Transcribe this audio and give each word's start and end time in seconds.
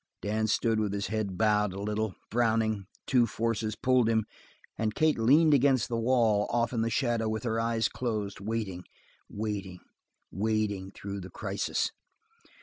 Dan 0.23 0.47
stood 0.47 0.79
with 0.79 0.93
his 0.93 1.09
head 1.13 1.37
bowed 1.37 1.73
a 1.73 1.79
little, 1.79 2.15
frowning; 2.31 2.87
two 3.05 3.27
forces 3.27 3.75
pulled 3.75 4.09
him, 4.09 4.25
and 4.75 4.95
Kate 4.95 5.19
leaned 5.19 5.53
against 5.53 5.89
the 5.89 5.95
wall 5.95 6.47
off 6.49 6.73
in 6.73 6.81
the 6.81 6.89
shadow 6.89 7.29
with 7.29 7.43
her 7.43 7.59
eyes 7.59 7.87
closed, 7.87 8.39
waiting, 8.39 8.83
waiting, 9.29 9.77
waiting 10.31 10.89
through 10.89 11.21
the 11.21 11.29
crisis. 11.29 11.91